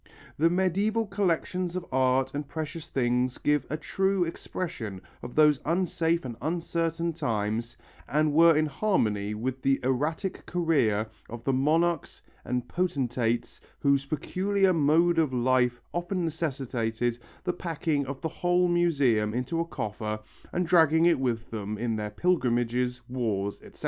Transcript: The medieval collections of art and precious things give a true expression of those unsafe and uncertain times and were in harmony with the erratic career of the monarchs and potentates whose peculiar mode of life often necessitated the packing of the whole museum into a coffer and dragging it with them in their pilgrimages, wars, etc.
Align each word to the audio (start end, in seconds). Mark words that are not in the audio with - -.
The 0.35 0.49
medieval 0.49 1.05
collections 1.05 1.75
of 1.75 1.85
art 1.91 2.33
and 2.33 2.47
precious 2.47 2.87
things 2.87 3.37
give 3.37 3.67
a 3.69 3.77
true 3.77 4.23
expression 4.23 4.99
of 5.21 5.35
those 5.35 5.59
unsafe 5.63 6.25
and 6.25 6.35
uncertain 6.41 7.13
times 7.13 7.77
and 8.07 8.33
were 8.33 8.57
in 8.57 8.65
harmony 8.65 9.35
with 9.35 9.61
the 9.61 9.79
erratic 9.83 10.43
career 10.47 11.05
of 11.29 11.43
the 11.43 11.53
monarchs 11.53 12.23
and 12.43 12.67
potentates 12.67 13.61
whose 13.77 14.07
peculiar 14.07 14.73
mode 14.73 15.19
of 15.19 15.33
life 15.33 15.79
often 15.93 16.25
necessitated 16.25 17.19
the 17.43 17.53
packing 17.53 18.07
of 18.07 18.21
the 18.21 18.27
whole 18.29 18.67
museum 18.67 19.35
into 19.35 19.59
a 19.59 19.65
coffer 19.65 20.19
and 20.51 20.65
dragging 20.65 21.05
it 21.05 21.19
with 21.19 21.51
them 21.51 21.77
in 21.77 21.95
their 21.95 22.09
pilgrimages, 22.09 23.01
wars, 23.07 23.61
etc. 23.61 23.79